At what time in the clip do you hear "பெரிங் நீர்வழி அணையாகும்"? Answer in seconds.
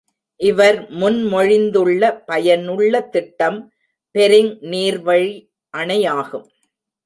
4.15-6.47